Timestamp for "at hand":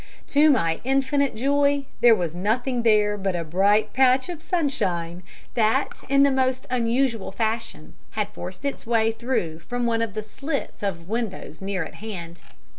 11.85-12.41